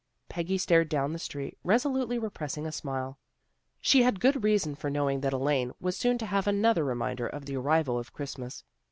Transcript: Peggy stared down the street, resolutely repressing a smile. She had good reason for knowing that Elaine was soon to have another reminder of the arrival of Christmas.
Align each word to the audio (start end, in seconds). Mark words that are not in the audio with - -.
Peggy 0.29 0.57
stared 0.57 0.89
down 0.89 1.13
the 1.13 1.19
street, 1.19 1.59
resolutely 1.63 2.17
repressing 2.17 2.65
a 2.65 2.71
smile. 2.71 3.19
She 3.79 4.01
had 4.01 4.19
good 4.19 4.43
reason 4.43 4.73
for 4.73 4.89
knowing 4.89 5.21
that 5.21 5.31
Elaine 5.31 5.73
was 5.79 5.95
soon 5.95 6.17
to 6.17 6.25
have 6.25 6.47
another 6.47 6.83
reminder 6.83 7.27
of 7.27 7.45
the 7.45 7.57
arrival 7.57 7.99
of 7.99 8.11
Christmas. 8.11 8.63